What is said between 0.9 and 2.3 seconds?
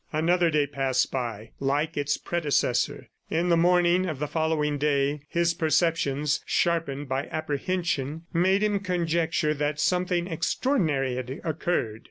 by, like its